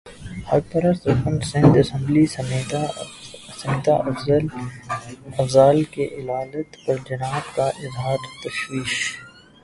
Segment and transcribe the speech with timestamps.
[0.49, 2.25] حق پرست رکن سندھ اسمبلی
[2.25, 2.81] سمیتا
[5.39, 8.93] افضال کی علالت پر جناب کا اظہار تشویش